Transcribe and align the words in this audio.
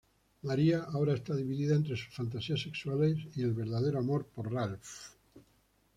María 0.47 0.79
ahora 0.81 1.13
está 1.13 1.35
dividida 1.35 1.75
entre 1.75 1.95
sus 1.95 2.11
fantasías 2.15 2.59
sexuales 2.63 3.19
y 3.35 3.45
verdadero 3.45 3.99
amor 3.99 4.25
por 4.25 4.51
Ralf. 4.51 5.13